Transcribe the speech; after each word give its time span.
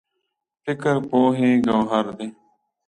فکر 0.63 0.95
پوهې 1.09 1.49
ګوهر 1.65 2.05
دی. 2.17 2.27